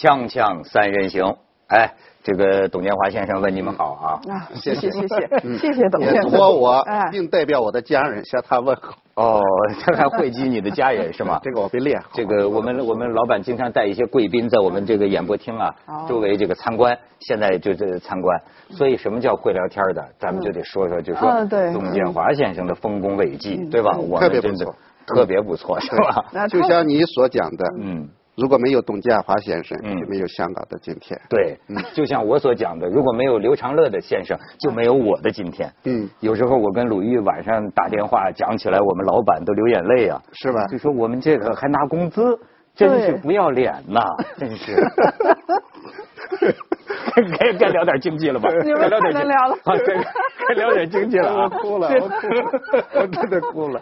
[0.00, 4.32] 锵锵三人行，哎，这个董建华先生问你们好啊。
[4.32, 6.30] 啊，谢谢谢谢谢谢董也先生。
[6.30, 8.96] 托我哎，并代表我的家人向他问好。
[9.16, 9.42] 哦，
[9.84, 11.38] 他还汇集你的家人是吗？
[11.42, 12.08] 这个我没练好。
[12.14, 18.40] 这个我们我们老板经常带一些贵宾在我们这个演播厅啊哦周围这个参观，现在就这参观。
[18.70, 20.02] 所以什么叫会聊天的？
[20.18, 23.98] 咱们就得说说，就说董建华先生的丰功伟绩，对吧？
[23.98, 24.64] 我们真的
[25.06, 26.24] 特别不错特别不错，是吧？
[26.32, 28.08] 那就像你所讲的，嗯。
[28.40, 31.20] 如果没有董建华先生，嗯就没有香港的今天。
[31.28, 31.58] 对，
[31.92, 35.70] 就像我所讲的，如果没有刘长乐的先生，就没有我的今天。
[35.84, 42.38] 嗯，有时候我跟鲁豫晚上打电话讲起来，我们老板都流眼泪啊，是吧就说我们这个还拿工资，
[42.74, 44.00] 真是不要脸呐，
[44.38, 44.74] 真是。
[47.38, 48.48] 该该聊点经济了吧？
[48.62, 51.42] 你聊点经太能聊了啊，该该聊点经济了啊！
[51.44, 52.60] 我哭了我哭了
[52.94, 53.80] 我真的哭了。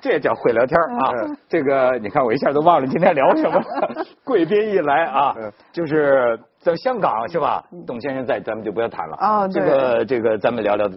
[0.00, 1.10] 这叫会聊天啊！
[1.26, 4.04] 嗯这个你看，我一下都忘了今天聊什么了。
[4.24, 7.64] 贵宾一来啊嗯，就是在香港是吧？
[7.86, 9.16] 董先生在，咱们就不要谈了。
[9.16, 10.88] 啊这个这个，咱们聊聊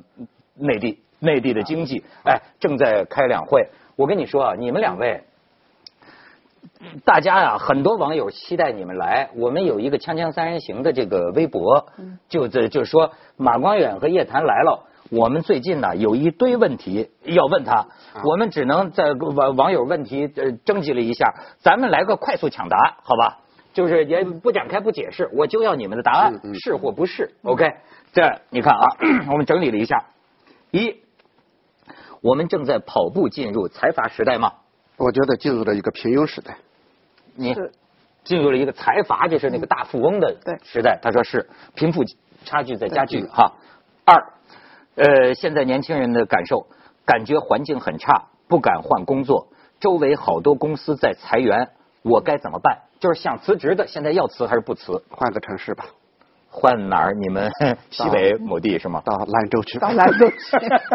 [0.56, 2.04] 内地内地的经济。
[2.26, 3.68] 哎，正在开两会。
[3.96, 5.22] 我跟你说啊，你们两位。
[7.06, 9.30] 大家呀、很多网友期待你们来。
[9.36, 11.88] 我们有一个“锵锵三人行”的这个微博，
[12.28, 14.88] 就这就是说马光远和叶檀来了。
[15.10, 17.86] 我们最近呢有一堆问题要问他，
[18.24, 23.40] 我们只能在网网友问题呃征集了一下，咱们来个快速抢答，好吧？
[23.74, 27.66] 就是也不展开不解释，我就要你们的答案，嗯嗯是或不是？OK？
[28.14, 28.86] 这你看啊，
[29.32, 30.06] 我们整理了一下，
[30.72, 30.96] 一，
[32.22, 34.54] 我们正在跑步进入财阀时代吗？
[34.98, 36.58] 我觉得进入了一个平庸时代。
[37.36, 37.56] 你
[38.24, 41.00] 进入了一个财阀，就是那个大富翁的对时代。
[41.02, 42.04] 他说是贫富
[42.46, 43.54] 差距在加剧哈。
[44.06, 44.34] 二，
[44.96, 46.68] 呃，现在年轻人的感受，
[47.06, 49.48] 感觉环境很差，不敢换工作，
[49.80, 51.70] 周围好多公司在裁员，
[52.04, 52.80] 我该怎么办？
[53.00, 55.04] 就是想辞职的，现在要辞还是不辞？
[55.10, 55.86] 换个城市吧，
[56.50, 57.14] 换哪儿？
[57.14, 57.52] 你们
[57.90, 59.02] 西北某地是吗？
[59.04, 59.80] 到兰州去。
[59.80, 60.36] 到兰州去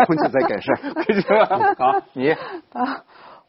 [0.06, 0.76] 空气在改善。
[1.12, 1.74] 是吧？
[1.78, 3.02] 好，你啊，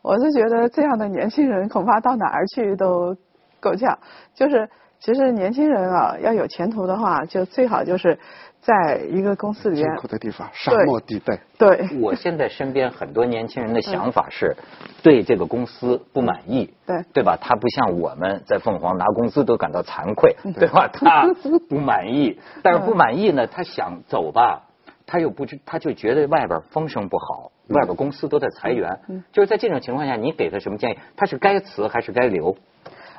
[0.08, 3.14] 我是觉得这样的年轻人恐怕到哪儿去都
[3.60, 4.00] 够呛。
[4.34, 4.70] 就是
[5.00, 8.18] 其实年轻人啊，要有前途的话，就最好就是
[8.62, 11.38] 在一个公司里艰面，苦的地方，沙漠地带。
[11.58, 14.56] 对 我现在身边很多年轻人的想法是，
[15.04, 17.38] 对这个公司不满意，对对吧？
[17.42, 20.88] 他不像我们在凤凰拿工资都感到惭愧，对吧？
[20.94, 21.28] 他
[21.68, 24.64] 不满意， 但是不满意呢，他想走吧，
[25.06, 29.00] 他又不知，他就觉得外边风声不好，外边公司都在裁员，
[29.32, 30.98] 就是在这种情况下，你给他什么建议？
[31.16, 32.56] 他是该辞还是该留？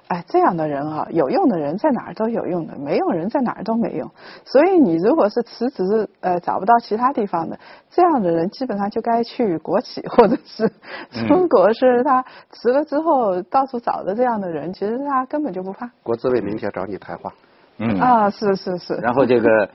[0.08, 4.10] 哎，这样的人啊，有用的人在哪儿都有用的，没用人在哪儿都没用。
[4.46, 7.58] 所以你如果是辞职，呃，找不到其他地方的，
[7.90, 10.72] 这样的人基本上就该去国企，或者是
[11.26, 15.90] 中国是他辞了之后到处找的这样的人，其实他根本就不怕。
[16.02, 17.34] 国资委明天找你谈话。
[17.76, 18.94] 嗯啊，是是是。
[18.94, 19.68] 然后这个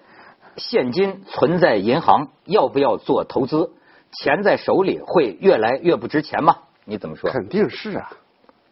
[0.58, 3.70] 现金存在银行，要不要做投资？
[4.14, 6.58] 钱在手里会越来越不值钱吗？
[6.86, 7.30] 你怎么说？
[7.32, 8.12] 肯定是啊，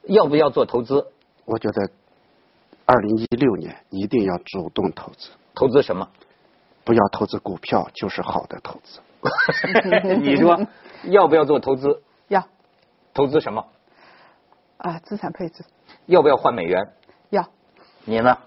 [0.03, 1.07] 要不要做投资？
[1.45, 1.89] 我觉得，
[2.85, 6.09] 二零一六年一定要主动投资，投资什么？
[6.83, 8.99] 不要投资股票，就是好的投资。
[10.21, 10.59] 你说
[11.05, 12.01] 要不要做投资？
[12.27, 12.47] 要
[13.13, 13.67] 投资什么？
[14.77, 15.63] 啊，资产配置
[16.07, 16.93] 要不要换美元？
[17.29, 17.47] 要
[18.05, 18.37] 你呢？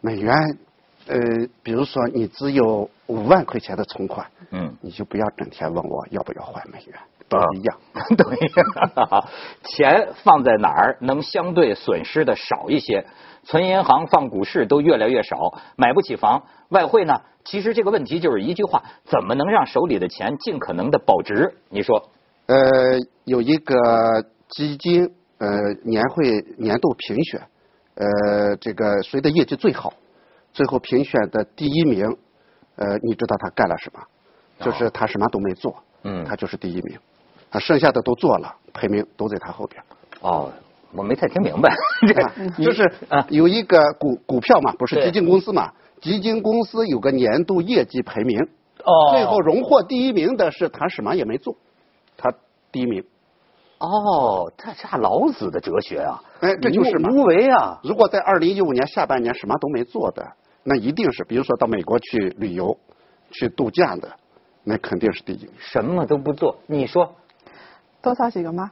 [0.00, 0.58] 美元，
[1.06, 1.18] 呃，
[1.62, 6.98] 比如说你只有五万块钱的存款，嗯，你就不要整天问我要不要换美元，
[7.28, 7.76] 都一样。
[8.16, 9.28] 都一样。
[9.64, 13.06] 钱放在哪儿能相对损失的少一些？
[13.44, 16.44] 存银行、放股市都越来越少，买不起房。
[16.70, 17.20] 外汇呢？
[17.44, 21.54] 其实这个问题就是一句话：怎么能让手里的钱尽可能的保值？
[21.68, 22.08] 你说？
[22.46, 22.56] 呃，
[23.24, 23.74] 有一个
[24.48, 25.48] 基金呃
[25.82, 27.42] 年会年度评选，
[27.96, 29.92] 呃，这个谁的业绩最好，
[30.54, 32.16] 最后评选的第一名，
[32.76, 34.00] 呃，你知道他干了什么？
[34.60, 36.98] 就是他什么都没做，嗯他就是第一名，
[37.50, 39.82] 他剩下的都做了，排名都在他后边。
[40.20, 40.50] 哦，
[40.92, 41.74] 我没太听明白。
[42.56, 45.72] 就是啊，有一个股股票嘛，不是基金公司嘛？
[46.00, 48.40] 基金公司有个年度业绩排名，
[48.84, 51.56] 哦，最后荣获第一名的是他什么也没做，
[52.16, 52.32] 他
[52.70, 53.04] 第一名。
[53.78, 56.22] 哦，这下老子的哲学啊！
[56.40, 57.80] 哎这就是无无为啊！
[57.82, 60.24] 如果在二零一五年下半年什么都没做的，
[60.64, 62.76] 那一定是，比如说到美国去旅游、
[63.30, 64.08] 去度假的，
[64.64, 65.48] 那肯定是第一。
[65.58, 67.14] 什么都不做，你说
[68.00, 68.70] 多找几个妈，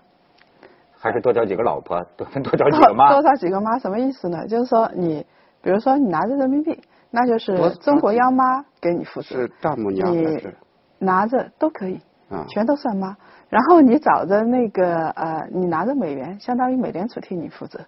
[0.99, 3.13] 还是多找几个老婆，多 多找几个妈？
[3.13, 4.47] 多找几个妈什么意思呢？
[4.47, 5.27] 就是说你，
[5.63, 6.81] 比如说你拿着人民币，
[7.11, 10.57] 那就是中国央妈给你负责是，丈母娘还你是
[10.99, 12.01] 拿着都可以，
[12.31, 12.47] 啊？
[12.49, 13.17] 全都算妈。
[13.51, 17.81] 然后你找着那个呃，你拿着美元，相当于美联储替你负责。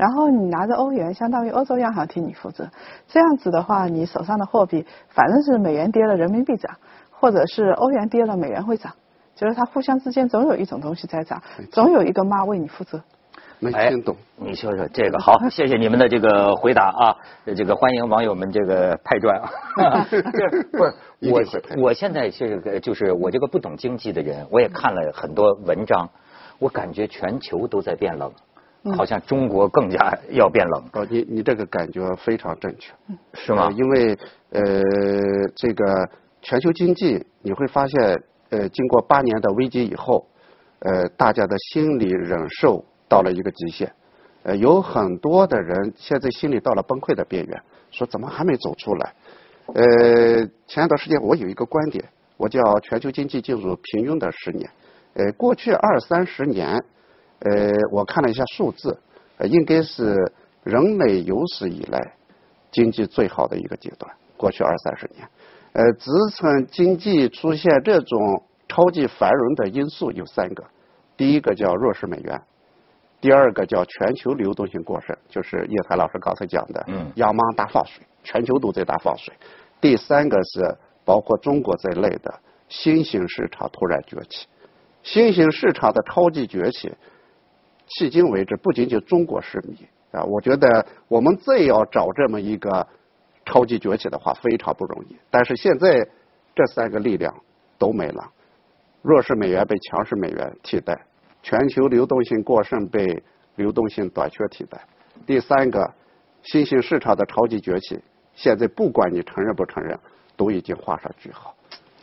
[0.00, 2.70] 然后你拿着欧元，相当于欧洲央行替你负责。
[3.06, 6.78] 这样子的话，你手上的货币反正是美元跌了，人民币涨，
[7.10, 8.94] 或者是欧元跌了，美元会涨。
[9.34, 13.02] 就是它互相之间总有一种东西在涨，总有一个妈为你负责。
[13.58, 17.16] 没听懂，你说说这个好，谢谢你们的这个回答啊，
[17.54, 20.06] 这个欢迎网友们这个派砖啊。
[20.08, 20.94] 不是
[21.30, 26.08] 我，我现在是个就是我这个不懂经济的人，我也看了很多文章，
[26.58, 28.32] 我感觉全球都在变冷。
[28.96, 30.84] 好像中国更加要变冷。
[30.94, 32.92] 哦，你你这个感觉非常正确，
[33.34, 33.70] 是吗？
[33.72, 34.18] 因为
[34.50, 34.62] 呃，
[35.54, 36.08] 这个
[36.40, 40.26] 全球经济你会发现，呃，经过八年的危机以后，
[40.78, 43.92] 呃，大家的心理忍受到了一个极限，
[44.44, 49.14] 呃，有很多的人现在心里到了崩溃的边缘，说怎么还没走出来？
[49.74, 52.02] 呃，前一段时间我有一个观点，
[52.38, 54.70] 我叫全球经济进入平庸的十年。
[55.12, 56.82] 呃，过去二三十年。
[57.40, 58.98] 呃，我看了一下数字，
[59.38, 60.14] 呃，应该是
[60.62, 62.12] 人类有史以来
[62.70, 64.12] 经济最好的一个阶段。
[64.36, 65.26] 过去二三十年，
[65.72, 70.64] 呃，支撑经济出现这种超级繁荣的因素有三个：
[71.16, 72.42] 第一个叫弱势美元，
[73.22, 79.32] 第二个叫全球流动性过剩，就是叶檀老师刚才讲的，嗯，央行大放水，全球都在大放水；
[79.80, 80.76] 第三个是
[81.06, 82.38] 包括中国在内的
[82.68, 84.46] 新兴市场突然崛起，
[85.02, 86.92] 新兴市场的超级崛起。
[87.98, 92.86] 迄今为止，不仅仅中国失迷啊，我觉得我们再要找这么一个
[93.44, 95.16] 超级崛起的话，非常不容易。
[95.30, 96.08] 但是现在
[96.54, 97.34] 这三个力量
[97.78, 98.30] 都没了，
[99.02, 101.06] 弱势美元被强势美元替代，
[101.42, 103.22] 全球流动性过剩被
[103.56, 104.80] 流动性短缺替代，
[105.26, 105.92] 第三个
[106.42, 108.00] 新兴市场的超级崛起，
[108.34, 109.98] 现在不管你承认不承认，
[110.36, 111.54] 都已经画上句号。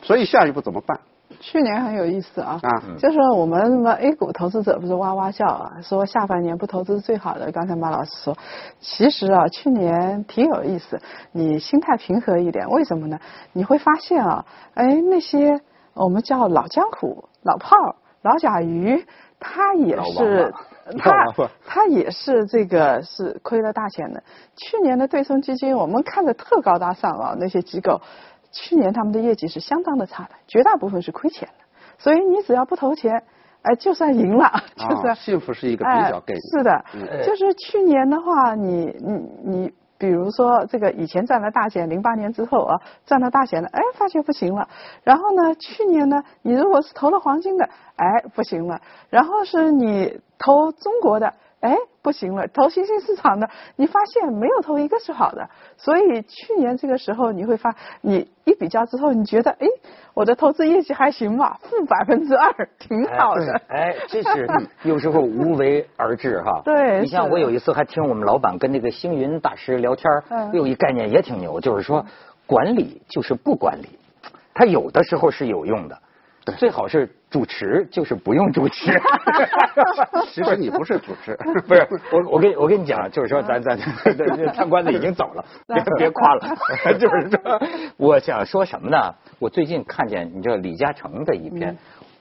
[0.01, 0.99] 所以下一步怎么办？
[1.39, 2.59] 去年很有意思啊，
[2.97, 7.51] 就是我们什么 A 股投资者不是哇哇叫啊，说下半年不投资是最好的。
[7.51, 8.37] 刚才马老师说，
[8.79, 10.99] 其实啊，去年挺有意思，
[11.31, 13.19] 你心态平和一点，为什么呢？
[13.51, 15.59] 你会发现啊，哎，那些
[15.93, 19.05] 我们叫老江湖、老炮儿、老甲鱼，
[19.39, 20.53] 他也是
[20.97, 21.11] 他
[21.65, 24.23] 他也是这个是亏了大钱的。
[24.55, 28.01] 去年的对冲基金，我们看着特高大上啊，那些机构。
[28.57, 31.65] 去年他们的业绩是相当的差的，绝大部分是亏钱的。
[31.99, 33.23] 所以你只要不投钱，
[33.61, 36.41] 哎，就算赢了，就算幸福是一个比较概念。
[36.51, 36.85] 是的，
[37.23, 39.13] 就是去年的话，你你
[39.43, 44.67] 你，比如说这个以前赚了大钱，零八年之后啊，赚了大钱了，哎，发觉不行了。
[45.03, 48.81] 然后呢，去年呢，你如果是投了黄金的，哎，不行了。
[49.09, 51.33] 然后是你投中国的。
[51.59, 59.67] 哎，不行了，投新兴市场的，你发现没有投一个是好的，所以去年这个时候你会发，你一比较之后，你觉得哎，
[60.13, 63.61] 我的投资业绩还行吧，负百分之二，挺好的。
[63.69, 64.47] 哎，这是
[64.83, 66.61] 有时候无为而治哈。
[66.63, 67.01] 对。
[67.01, 70.11] 你像我有一次还听我们老板跟那个星云大师聊天，
[70.53, 72.05] 有一概念也挺牛，就是说
[72.45, 73.97] 管理就是不管理，
[74.53, 75.97] 他有的时候是有用的。
[76.53, 78.91] 最好是主持，就是不用主持。
[80.31, 82.31] 其实你不是主持，不是我。
[82.31, 83.77] 我跟我跟你讲，就是说，咱 咱
[84.53, 86.57] 参观的已经走了， 别别夸了。
[86.97, 87.61] 就是说，
[87.97, 89.13] 我想说什么呢？
[89.39, 91.77] 我最近看见你知道李嘉诚的一篇。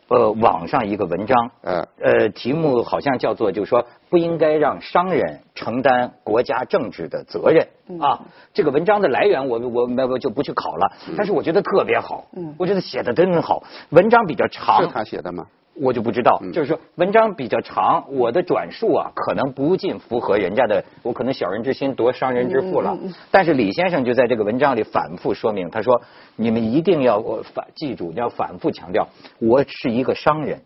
[0.08, 7.68] 呃，网上一个文章，呃，呃，题目好像叫做，就是说不应该让商人承担国家政治的责任
[8.00, 8.26] 啊。
[8.54, 12.26] 这个文章的来源，我我我就不去考了，但是我觉得特别好，
[12.58, 13.64] 我觉得写的真好。
[13.90, 15.46] 文章比较长，是他写的吗？
[15.78, 22.96] 我就不知道，就是说文章比较长，我的转述啊，可能不尽符合人家的，我可能小人之心夺商人之腹了。
[23.30, 26.00] 但是李先生就在这个文章里反复说明，他说
[26.34, 29.08] 你们一定要反记住，你要反复强调，
[29.38, 30.62] 我是一个商人，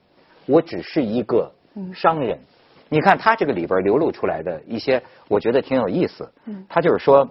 [0.46, 1.50] 我只是一个
[1.92, 2.38] 商人。
[2.90, 6.30] 你看他这个里边流露出来的一些，我觉得挺有意思。
[6.68, 7.30] 他就是说。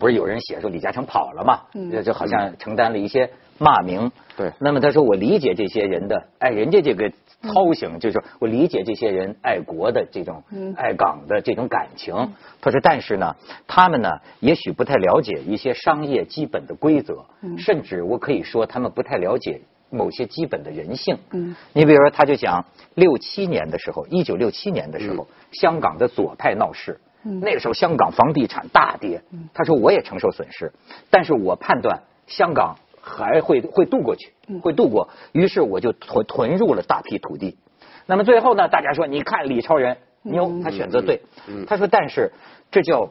[0.00, 1.62] 不是有人写说李嘉诚跑了嘛？
[1.92, 4.10] 就就好像承担了一些骂名。
[4.36, 4.52] 对。
[4.58, 7.08] 那么他说我理解这些人的，哎，人家这个
[7.40, 10.42] 操行，就是说我理解这些人爱国的这种
[10.76, 12.34] 爱港的这种感情。
[12.60, 13.36] 他说，但是呢，
[13.68, 17.24] 他们呢，也许不太了解一些商业基本的规则，
[17.56, 21.18] 甚至我可以说，他们不太了解某些基本的人性。
[21.30, 21.56] 嗯。
[21.72, 22.64] 你比如说，他就讲
[22.94, 27.00] 六七年的时候，一九六七年的时候，香港的左派闹事。
[27.42, 29.20] 那个时候香港房地产大跌，
[29.52, 30.72] 他说我也承受损失，
[31.10, 37.58] 但是我判断香港还会会渡过去，会渡过，于是我就囤囤入了大批土地。
[38.06, 41.22] 那么最后呢，大家说你看李超人牛，他选择对，
[41.66, 42.30] 他说但是
[42.70, 43.10] 这叫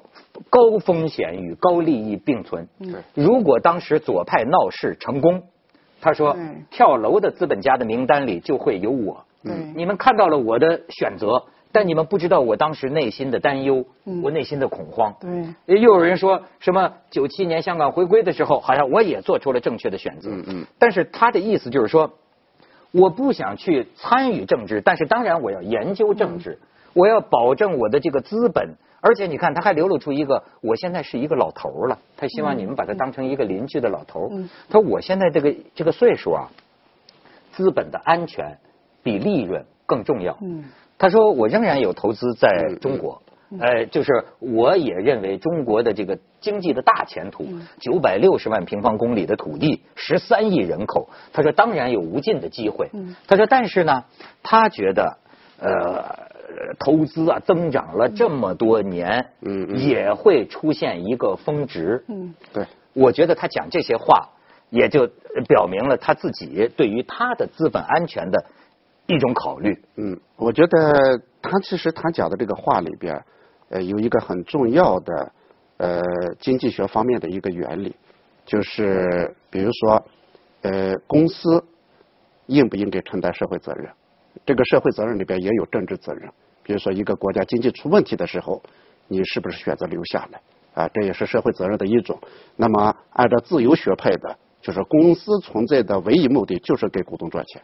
[0.49, 2.69] 高风险与高利益并存。
[3.15, 5.43] 如果当时左派闹事成功。
[6.05, 6.37] 他说
[6.69, 9.25] 跳楼的资本家的名单里就会有我。
[9.43, 15.15] 嗯你们看到了我的选择，但你们不知道我当时内心的担忧，嗯我内心的恐慌。
[15.19, 20.29] 对，又有人说什么九七年香港回归的时候，好像我也做出了正确的选择。
[20.29, 22.11] 嗯嗯但是他的意思就是说，
[22.91, 26.59] 我不想去参与政治，但是当然我要研究政治，
[26.93, 28.75] 我要保证我的这个资本。
[29.05, 34.29] 而且你看，他还流露出一个，我现在是一个老头了，他希望你们把他当成一个邻居的老头。
[34.31, 36.49] 嗯他说我现在这个这个岁数啊，
[37.51, 38.57] 资本的安全
[39.03, 40.35] 比利润更重要。
[40.41, 40.65] 嗯
[40.97, 43.21] 他说我仍然有投资在中国。
[43.59, 47.45] 呃，就是我也认为中国的这个经济的大前途，
[47.79, 52.89] 九百六十万平方公里的土地，十三亿人口，他说当然有无尽的机会。
[53.27, 54.05] 他说，但是呢，
[54.41, 55.19] 他觉得
[55.59, 56.24] 呃，
[56.79, 62.03] 投资啊增长了这么多年，嗯嗯也会出现一个峰值。
[62.07, 64.29] 嗯对，我觉得他讲这些话，
[64.69, 65.07] 也就
[65.47, 68.45] 表明了他自己对于他的资本安全的
[69.07, 69.77] 一种考虑。
[69.95, 73.23] 嗯，我觉得他其实他讲的这个话里边，
[73.69, 75.31] 呃，有一个很重要的
[75.77, 76.01] 呃
[76.39, 77.95] 经济学方面的一个原理，
[78.45, 80.05] 就是比如说，
[80.61, 81.63] 呃，公司
[82.47, 83.89] 应不应该承担社会责任？
[84.45, 86.31] 这个社会责任里边也有政治责任。
[86.63, 88.63] 比如说，一个国家经济出问题的时候，
[89.07, 90.41] 你是不是选择留下来？
[90.73, 92.19] 啊，这也是社会责任的一种。
[92.55, 97.61] 那么，按照自由学派的，就是公司存在的唯一目的就是给股东赚钱，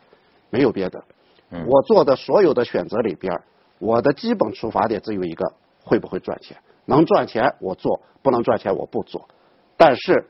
[0.49, 1.03] 没有别的。
[1.49, 3.41] 嗯我做的所有的选择里边，
[3.79, 5.51] 我的基本出发点只有一个：
[5.83, 6.55] 会不会赚钱？
[6.85, 9.27] 能赚钱我做，不能赚钱我不做。
[9.75, 10.25] 但是，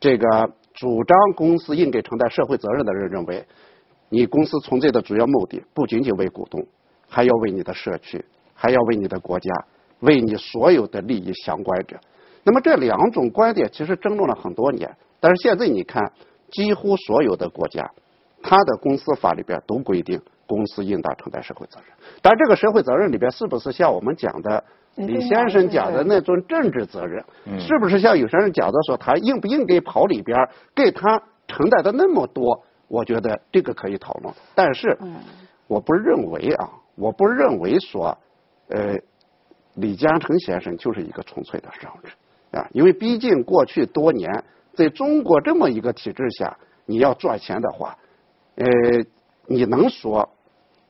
[0.00, 3.46] 这个主张公司应该承担社会责任的人认为，
[4.08, 6.66] 你公司存在的主要目的不仅仅为股东，
[7.08, 8.24] 还要为你的社区，
[8.54, 9.52] 还要为你的国家，
[10.00, 11.98] 为你所有的利益相关者。
[12.44, 16.12] 那么这两种观点其实争论了很多年，但是现在你看，
[16.50, 17.90] 几乎所有的国家，
[18.42, 21.88] 它的公司法里边都规定公司应当承担社会责任。
[22.22, 27.22] 但这个社会责任里边是不是像我们讲的李先生讲的那种政治责任？
[27.44, 32.64] 嗯是不是像有些人讲的说他应不应该跑里边给他承担的那么多？
[32.88, 35.16] 我觉得这个可以讨论，但是嗯
[35.66, 38.16] 我不认为啊，我不认为说，
[38.68, 38.96] 呃，
[39.74, 42.12] 李嘉诚先生就是一个纯粹的商人
[42.60, 47.98] 啊，因为毕竟过去多年在中国这么一个体制下，你要赚钱的话，
[48.56, 48.66] 呃，
[49.46, 50.30] 你能说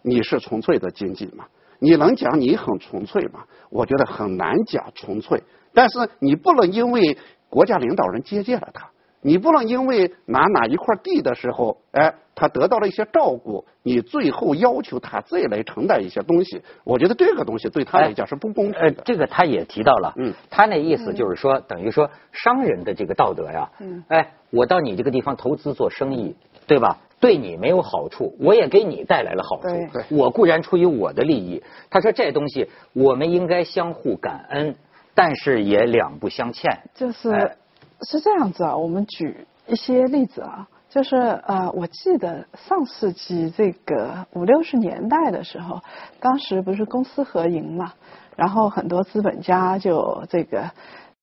[0.03, 1.47] 你是纯粹的经济吗？
[1.81, 3.45] 你能讲你很纯粹吗？
[3.71, 5.43] 我觉得很难讲纯粹。
[5.75, 7.17] 但是你不能因为
[7.49, 8.89] 国家领导人接见了他，
[9.21, 16.63] 你不能因为拿哪一块地的时候，哎，他得到了一些照顾，你最后要求他再来承担一些东西。
[16.85, 19.03] 我觉得这个东西对他来讲是不公呃平，的。
[19.05, 26.99] 这个他也提到了，嗯他那意思就是说，等于说商人的这个道德呀，嗯哎，我到你这个地方投资做生意，对吧？
[27.21, 29.69] 对你没有好处，我也给你带来了好处。
[30.15, 31.61] 我固然出于我的利益，
[31.91, 34.77] 他说这东西我们应该相互感恩，
[35.17, 36.79] 但是也两不相欠。
[36.95, 37.57] 就是、哎
[38.03, 45.81] 是这样子啊，我们举一些例子啊，就是呃，我记得上世纪这个五六十年代的时候，
[46.21, 47.93] 当时不是公私合营嘛，
[48.37, 50.71] 然后很多资本家就这个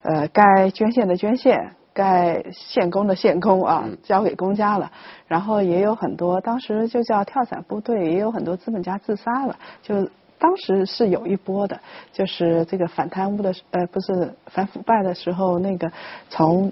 [0.01, 1.75] 呃该捐献的捐献。
[1.98, 4.91] 该献工的献工啊，交给公家了。
[5.27, 9.55] 然后也有很多，当时就叫跳伞部队，也有很多资本家自杀了。
[9.82, 10.10] 就
[10.46, 11.80] 当时是有一波的，
[12.14, 15.92] 就是这个反贪污的，呃，不是反腐败的时候，那个
[16.30, 16.72] 从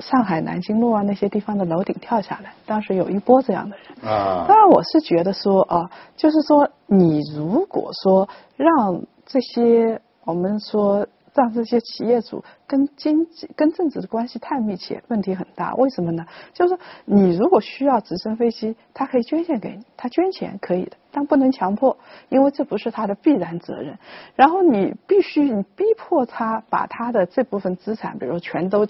[0.00, 4.12] 上海南京路啊那些地方的楼顶跳下来，当时有一波这样的人。
[4.12, 15.74] 啊当然，我是觉得说啊，就是说，你如果说让这些我们说让这些企业主跟经济、跟政治的关系太密切，问题很大。
[15.74, 16.26] 为什么呢？
[16.52, 21.96] 就是你如果需要直升飞机，他可以捐献给你，他捐钱可以的，但不能强迫，
[22.28, 23.98] 因为这不是他的必然责任。
[24.36, 28.86] 然后你必须你逼迫他把他的这部分资产，比如全都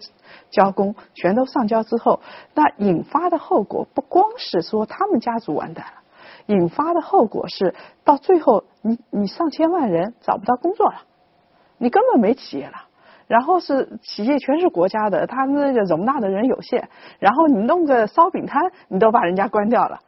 [0.51, 2.21] 交工，全都上交之后，
[2.55, 5.93] 那引发的后果不光是说他们家族完蛋了。
[6.47, 7.73] 引发的后果是，
[8.03, 11.03] 到最后你你上千万人找不到工作了，
[11.83, 12.75] 你根本没企业了。
[13.27, 19.99] 然后是企业全是国家的，他那个容纳的人有限，然后你弄个烧饼摊，你都把人家关掉了。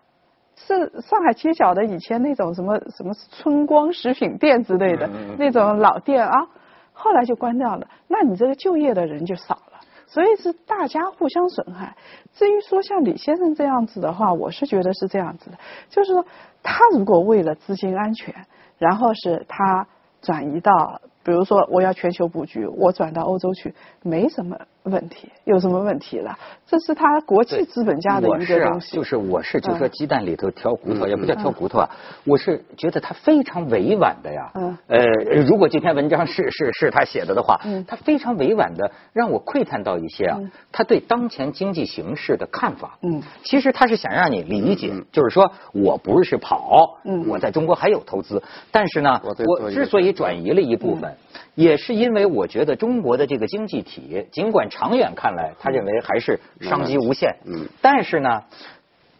[0.56, 6.46] 是上海街角的以前那种什么什么春光食品店之类的那种老店啊，
[6.92, 7.88] 后来就关掉了。
[8.08, 9.80] 那你这个就业的人就少了。
[10.06, 11.96] 所以是大家互相损害。
[12.34, 16.24] 至于说像李先生这样子的话，我是觉得是这样子的，就是说
[16.62, 18.34] 他如果为了资金安全，
[18.78, 19.86] 然后是他
[20.20, 25.30] 转移到，比如说我要全球布局，我转到欧洲去，没什么问题？
[25.44, 26.38] 有什么问题了？
[26.66, 28.96] 这是他国际资本家的一我是啊个东，西。
[28.96, 31.90] 就是我是就说嗯鸡蛋里头挑骨头，嗯也不叫挑骨头啊，
[32.24, 34.50] 我是觉得他非常委婉的呀。
[34.54, 35.04] 嗯呃，
[35.46, 42.98] 如果这篇文章是是是他写的的话，嗯他非常委婉的让我窥探到一些啊嗯，他对当前经济形势的看法。
[43.02, 49.20] 嗯其实他是想让你理解，就是说我不是跑，嗯我在中国还有投资，但是呢
[49.58, 51.14] 我之所以转移了一部分，
[51.54, 58.42] 也是因为我觉得中国的这个经济体，尽管长远看来，他认为还是商机无限，嗯但是呢，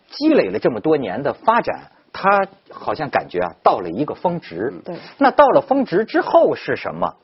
[0.08, 4.72] 积累了这么多年的发展，他好像感觉啊，到了一个峰值。
[4.84, 7.14] 对那到了峰值之后是什么？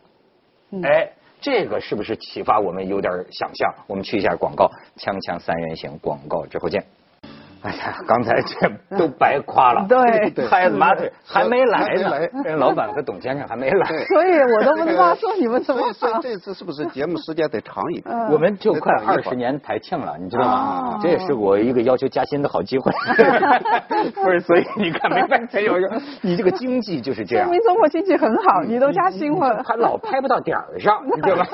[0.71, 1.11] 嗯哎，
[1.41, 3.75] 这个是不是启发我们有点想象？
[3.89, 6.85] 我们去一下广告，锵锵三人行，广告之后见。
[7.65, 13.89] 哎呀，刚才这都白夸了，对对拍马腿还没来呢来，人老板和董先生还没来。
[13.89, 15.93] 对所以我都不知道说你们怎么想。
[15.93, 18.15] 所以所以这次是不是节目时间得长一点？
[18.17, 20.99] 嗯我们就快二十年台庆了，你知道吗啊？
[21.03, 22.93] 这也是我一个要求加薪的好机会。
[24.15, 25.75] 不是，所以你看， 没办法，有
[26.23, 27.61] 你这个经济就是这样说明。
[27.63, 29.63] 中国经济很好，你都加薪了。
[29.65, 31.47] 还老拍不到点儿上，你知道吗？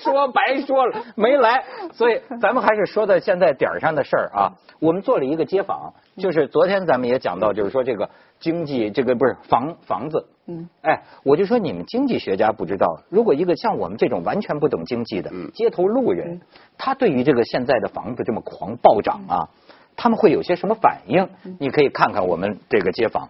[0.00, 4.52] 说白说了，没来，所以咱们还是说到现在点儿上的事儿啊。
[4.80, 8.08] 我们做了一个街坊，就是昨天咱们也讲到，就是说这个
[8.40, 16.40] 经济，这个不是房房子，嗯，哎，我就说你们经济学家不知道，如果一个像我们这种完全不懂经济的嗯街头路人，
[16.78, 19.50] 他对于这个现在的房子这么狂暴涨啊，
[19.94, 21.28] 他们会有些什么反应？
[21.58, 23.28] 你可以看看我们这个街访。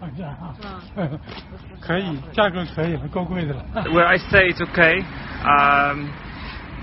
[0.00, 0.52] 房价啊，
[1.80, 3.64] 可以，价格可以了，够贵的了。
[3.86, 5.04] Well, I say it's okay.
[5.44, 6.08] Um,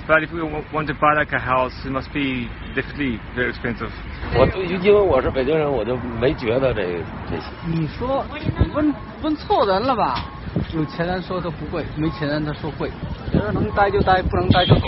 [0.08, 3.52] but if we wa- want to buy like a house, it must be definitely very
[3.52, 3.90] expensive.
[4.36, 6.82] 我因为我是北京人，我就没觉得这
[7.30, 7.44] 这些。
[7.68, 10.26] 你说你问问错人了吧？
[10.74, 12.92] 有钱人说的不贵，没钱人他说贵。
[13.32, 14.88] 觉得能待就待，不能待就走。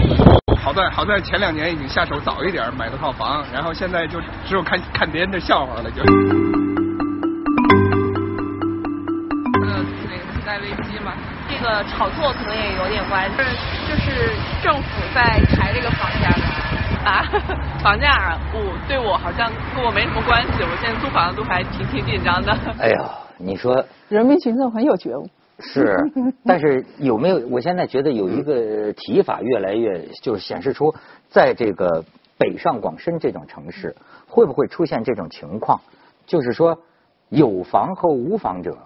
[0.58, 6.55] 好在好在前两年已经下手早一点买了套房，然后现在就只有看看别人的笑话了就。
[11.66, 13.38] 个炒作可能也有点关系，
[13.90, 14.30] 就是
[14.62, 17.26] 政府在抬这个房价的啊，
[17.82, 22.52] 房价我对我好像跟我没什么关系，我现在租房子都还挺挺紧张的。
[22.80, 25.28] 哎呀，你说人民群众很有觉悟。
[25.58, 25.98] 是，
[26.46, 27.40] 但是有没有？
[27.48, 30.94] 我现在觉得有一个提法越来越，就是显示出，
[31.30, 32.04] 在这个
[32.38, 33.96] 北上广深这种城市，
[34.28, 35.80] 会不会出现这种情况？
[36.28, 36.78] 就是说，
[37.30, 38.78] 有房和无房者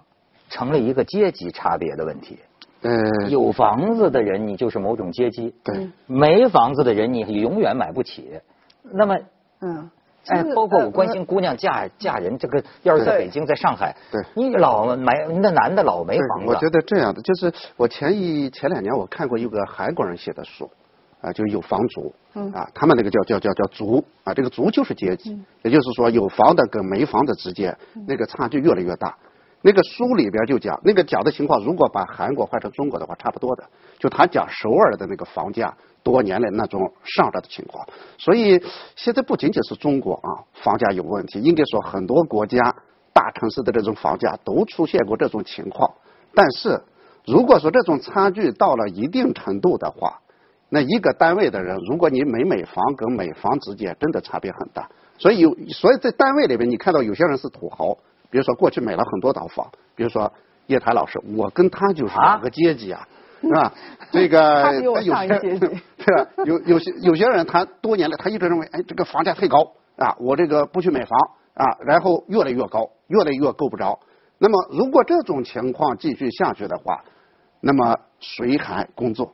[0.48, 2.38] 成了一个阶级差别的问题。
[2.82, 8.40] 呃，有房子的人，你就是某种阶级；对，没房子的人，你永远买不起。
[8.84, 9.18] 那么，
[9.60, 9.90] 嗯，
[10.28, 14.22] 哎，包括我呃关心姑娘嫁嫁人，这个要是在北京，在上海，对。
[14.34, 15.12] 你老没
[15.42, 20.72] 那男的老没房子，我觉得这样的，就是我前一前两年我看过一个韩国人写的书，
[21.20, 22.50] 啊，就有房族，嗯。
[22.54, 29.18] 啊，他们那个叫叫叫叫族，啊，这个族就是阶级，也就是说有房的跟没房的之间那个差距越来越大。
[29.62, 33.64] 那个书里边就讲，那个讲的情况，如果把韩国换成中国的话，差不多的。
[33.98, 37.86] 就他讲首尔的那个房价多年来那种上涨的情况，
[38.18, 38.64] 所以
[38.96, 42.58] 现在不仅仅是中国啊，房价有问题，应该说很多国家
[43.12, 45.92] 大城市的这种房价都出现过这种情况。
[46.34, 46.82] 但是
[47.26, 50.22] 如果说这种差距到了一定程度的话，
[50.70, 57.98] 那一个单位的人，如果你没买房跟买房之间真的差别很大，所以有所以在单位里边，你看到有些人是土豪，
[58.30, 60.32] 比如说过去买了很多套房，比如说
[60.68, 63.08] 叶檀老师，我跟他就是两个阶级啊，
[63.42, 63.74] 是吧？
[64.12, 65.60] 这个 他比我有些上一阶级
[65.98, 66.32] 对吧？
[66.46, 71.20] 有有些有些人他多年来他一直认为，哎，这个房价太高啊，我这个不去买房
[71.56, 74.00] 啊，然后越来越高，越来越够不着。
[74.38, 77.04] 那么如果这种情况继续下去的话，
[77.62, 79.34] 那么谁还工作？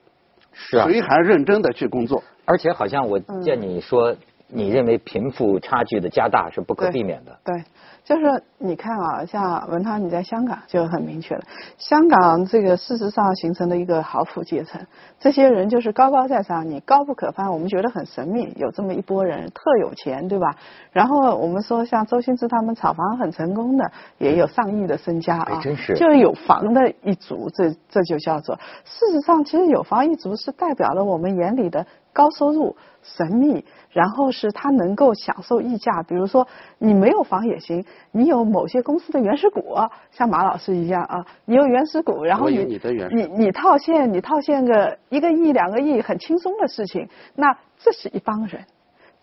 [0.51, 2.23] 是啊，谁还认真的去工作？
[2.45, 4.15] 而且好像我见你说，
[4.47, 7.37] 你认为贫富差距的加大是不可避免的。
[7.43, 7.63] 对，
[8.03, 11.43] 就是你看啊，像文涛你在香港就很明确了，
[11.77, 14.85] 香港这个事实上形成了一个豪富阶层，
[15.19, 20.55] 这些人就是高高在上，你高不可攀，我们觉得很神秘，有这么一波人特有钱，对吧？
[20.91, 32.75] 然后我们说像周星驰他们炒房很成功的，也有上亿的身家啊，哎真是就是有房的一族，这这就叫做事实上，其实有房一族是代表了我们眼里的高收入、
[33.05, 36.03] 神秘，然后是他能够享受溢价。
[36.03, 36.47] 比如说，
[36.79, 39.75] 你没有房也行，你有某些公司的原始股，
[40.11, 42.79] 像马老师一样啊，你有原始股，然后你
[43.11, 47.07] 你你套现，你套现个一个亿、两个亿，很轻松的事情。
[47.35, 48.65] 那这是一帮人。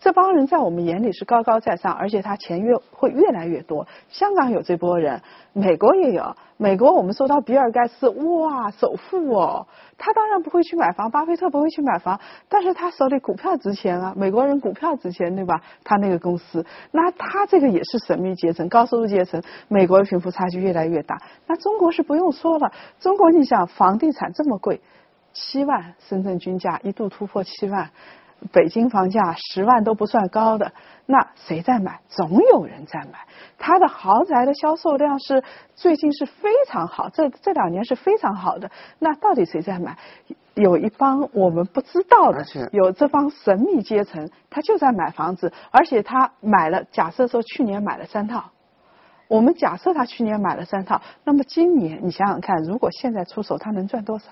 [0.03, 3.87] 这帮人在我们眼里是高高在上，而且他钱越会越来越多。
[4.09, 5.21] 香港有这波人，
[5.53, 6.35] 美国也有。
[6.57, 9.65] 美国我们说到比尔盖茨，哇，首富哦，
[9.97, 15.61] 他当然不会去买房，巴菲特不会去买房，但是他手里股票值钱啊，美国人股票值钱对吧？
[15.85, 21.17] 他那个公司，那他这个也是神秘阶层、高收入阶层，美国的贫富差距越来越大。
[21.47, 24.81] 那中国是不用说了，中国你想房地产这么贵，
[25.31, 27.89] 七万，深圳均价一度突破七万。
[28.51, 30.71] 北京房价十万都不算高的，
[31.05, 32.01] 那谁在买？
[32.07, 33.19] 总有人在买。
[33.57, 35.43] 它的豪宅的销售量是
[35.75, 38.69] 最近是非常好，这这两年是非常好的。
[38.99, 39.97] 那到底谁在买？
[40.55, 46.83] 有一帮我们不知道的，有这帮神秘阶层，他就在买房子，而且他买了。
[46.91, 48.51] 假设说去年买了三套，
[49.27, 54.29] 我们假设他去年买了三套，那么今年你想想看，如果现在出手，他能赚多少？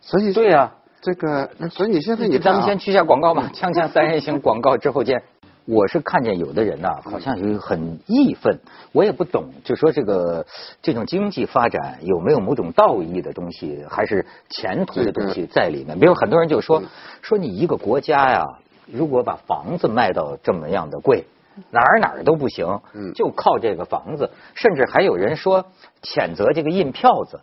[0.00, 0.72] 所以对呀。
[1.04, 5.22] 这个，所以你现在你咱们先去下广告吧， 锵锵三人行广告之后见。
[5.66, 8.58] 我是看见有的人呢，好像有很义愤，
[8.92, 10.44] 我也不懂，就说这个
[10.82, 15.98] 这种经济发展有没有某种道义的东西，还是前途的东西在里面？
[15.98, 16.82] 比如很多人就说
[17.22, 18.44] 说你一个国家呀，
[18.86, 21.24] 如果把房子卖到这么样的贵，
[21.70, 22.80] 哪儿哪儿都不行，
[23.14, 25.64] 就靠这个房子，甚至还有人说
[26.02, 27.40] 谴责这个印票子。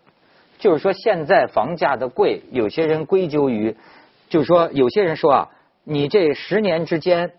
[0.62, 3.76] 就是说，现在房价的贵，有些人归咎于，
[4.30, 5.50] 就是说，有些人说啊，
[5.84, 7.32] 你这十年之间，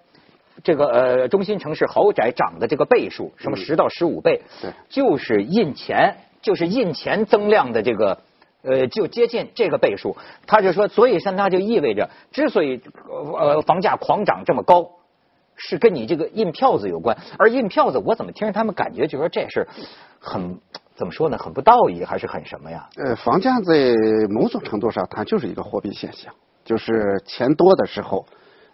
[0.64, 8.22] 这个呃中心城市豪宅涨的这个倍数，什么十到十五倍，对，就是印钱，就是印钱增量的这个，
[8.64, 10.16] 呃，就接近这个倍数。
[10.48, 12.80] 他就说，所以像它就意味着，之所以
[13.38, 14.90] 呃房价狂涨这么高，
[15.54, 17.16] 是跟你这个印票子有关。
[17.38, 19.68] 而印票子，我怎么听着他们感觉就说这是
[20.18, 20.58] 很。
[20.94, 21.38] 怎么说呢？
[21.38, 22.88] 很不道义，还是很什么呀？
[22.96, 23.94] 呃，房价在
[24.28, 26.32] 某种程度上，它就是一个货币现象，
[26.64, 28.26] 就是钱多的时候，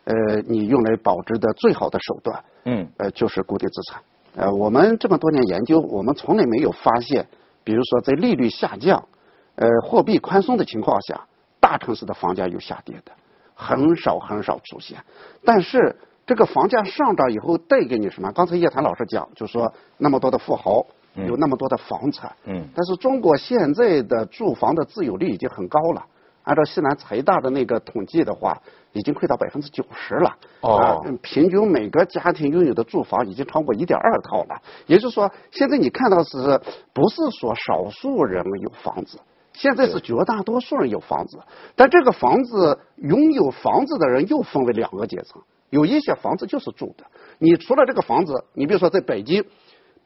[0.05, 4.03] 呃，你用来保值的最好的手段，嗯，呃，就是固定资产。
[4.35, 7.29] 呃，我们这么多年研究，我们从来没有发现，
[7.63, 9.09] 比如说在利率下降、
[9.55, 11.27] 呃，货币宽松的情况下，
[11.61, 13.13] 大城市的房价有下跌的，
[13.55, 14.99] 很少很少出现。
[15.45, 18.33] 但是这个房价上涨以后带给你什么？
[18.33, 20.85] 刚才叶檀老师讲，就说那么多的富豪。
[21.27, 26.07] 有那么多的房产，嗯，但是中国现在的住房的自有率已经很高了。
[26.45, 28.57] 按照西南财大的那个统计的话，
[28.93, 30.35] 已经快到百分之九十了。
[30.63, 34.63] 哦，平均每个家庭拥有的住房已经超过一点二套了。
[34.87, 36.59] 也就是说，现在你看到是
[36.95, 39.19] 不是说少数人有房子？
[39.53, 41.39] 现在是绝大多数人有房子。
[41.77, 47.05] 但这个房子拥有房子的人又分为两个阶层，有一些房子就是住的。
[47.39, 49.45] 你除了这个房子，你比如说在北京。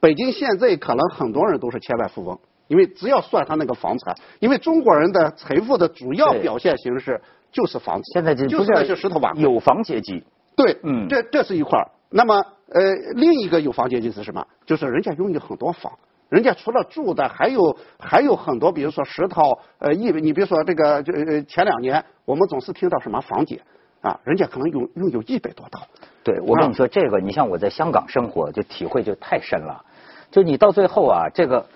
[0.03, 2.37] 北京现在可能很多人都是千万富翁，
[2.67, 7.21] 因为只要算他那个房产，因为中国人的财富的主要表现形式
[7.53, 8.13] 就是房子。
[8.13, 10.25] 现在就是那些石头瓦有房阶级。
[10.57, 11.89] 对，嗯，这这是一块儿。
[12.11, 12.35] 那么，
[12.69, 12.81] 呃，
[13.15, 14.45] 另一个有房阶级是什么？
[14.67, 15.93] 就是人家拥有很多房，
[16.29, 23.63] 人家除了住的，还有还有很多，比如说十套，呃，一，你比如说这个，就呃前两年我们总是听到什么房姐
[24.01, 25.87] 啊，人家可能拥拥有一百多套。
[26.25, 29.85] 对，我跟你说这个，你像我在香港生活，就体会就太深了。
[30.33, 31.67] 就你到最后啊，这个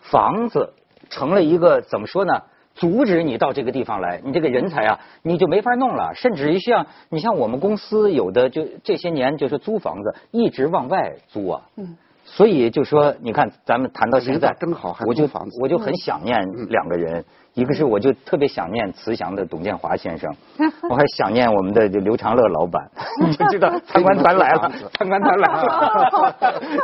[0.00, 0.72] 房子
[1.10, 2.42] 成了一个怎么说呢？
[2.74, 6.12] 阻止你到这个地方来，你这个人才啊，你就没法弄了。
[6.14, 11.62] 甚至于像你像我们公司有的就这些年就是租房子，一直往外租啊。
[11.76, 11.96] 嗯。
[12.24, 15.28] 所以就说，你看咱们谈到现在，正好我就
[15.60, 16.36] 我就很想念
[16.68, 17.24] 两个人。
[17.54, 20.28] 一个是我就特别想念慈祥的董建华先生，
[20.90, 22.82] 我还想念我们的刘长乐老板，
[23.24, 26.32] 你 就知道参观团来了， 参观团来了，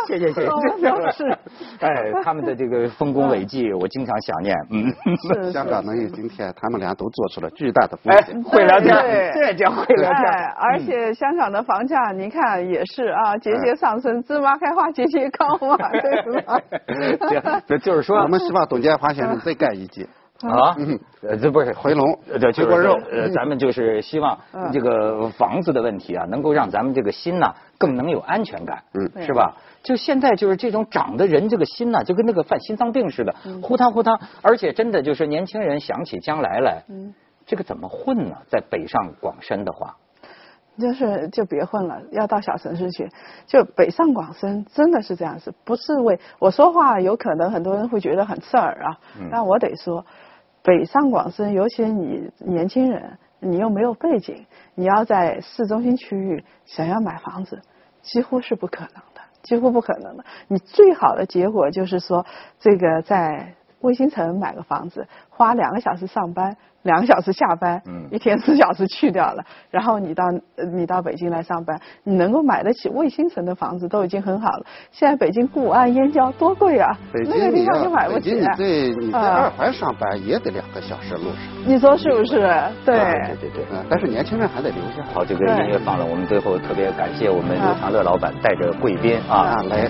[0.07, 1.39] 谢谢谢谢，是，
[1.81, 8.95] 哎，他们的这个丰功伟绩，我经常想念，嗯，香港能有今天，他们俩都做出了巨大的贡献，会聊天，
[9.35, 10.23] 这叫会聊天，
[10.57, 17.63] 而且香港的房价你看也是啊，节节上升，芝麻开花节节高嘛，对吧？
[17.67, 20.07] 这就是说，我们希望董建华先生再干一届。
[20.41, 20.75] 啊，
[21.21, 22.99] 呃，这不是回笼，对，回锅肉。
[23.13, 24.39] 呃，咱们就是希望
[24.73, 29.57] 这个房子的问题啊，能够让咱们这个心呐更能有安全感，嗯，是吧？
[29.83, 34.19] 就现在就是这种长的人这个心呐，就跟那个犯心脏病似的，呼汤呼汤。
[34.41, 37.13] 而且真的就是年轻人想起将来来，嗯，
[37.45, 38.37] 这个怎么混呢？
[38.49, 39.97] 在北上广深的话，
[40.81, 43.09] 就是就别混了，要到小城市去。
[43.47, 48.99] 就北上广深真的是这样子，不是为我说话，有可能很多人会觉得很刺耳啊，
[49.31, 50.05] 但我得说。
[50.63, 57.63] 北上广深，尤其你年轻人，你又没有背景，你要在市中心区域想要买房子，
[58.03, 60.25] 几乎是不可能的，几乎不可能的。
[60.49, 62.27] 你最好的结果就是说，
[62.59, 70.25] 这个在卫星城买个房子，花两个小时上班，两个小时下班，嗯一天四小时去掉了，然后你到
[70.57, 74.67] 呃你到北京来上班，你能够买得起卫星城的房子都已经很好了。
[74.91, 78.55] 现在北京固安燕郊多贵啊，北那个京你要地方就买不北京你起啊。
[78.55, 82.41] 在你在啊二环上班也得两个小时路上，你说是不是？
[82.85, 82.97] 对。
[82.99, 83.65] 对对对。
[83.73, 85.03] 嗯，但是年轻人还得留下。
[85.13, 89.87] 好，这个音乐放了，我们最后特别感谢我们刘长乐老板带着贵宾啊啊来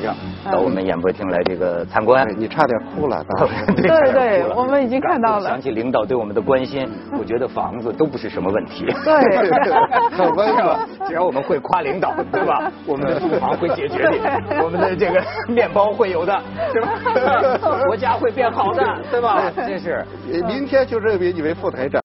[0.50, 2.24] 到我们演播厅来这个参观。
[2.24, 6.79] 哎你差点哭了，当时 对对我们已经看到了想起领导对我们的关心，
[7.18, 8.84] 我觉得房子都不是什么问题。
[9.04, 9.38] 对
[10.16, 10.86] 很温暖。
[11.06, 12.70] 只要我们会夸领导，对吧？
[12.86, 16.40] 我们的住房会解决的，我们的这个面包会有的，
[16.72, 16.88] 是吧？
[17.86, 19.50] 国家会变好的，对吧？
[19.56, 20.04] 这是。
[20.32, 22.00] 呃明天就任命你为副台长。